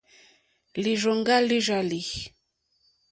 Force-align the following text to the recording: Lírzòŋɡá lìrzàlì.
Lírzòŋɡá 0.81 1.35
lìrzàlì. 1.49 2.01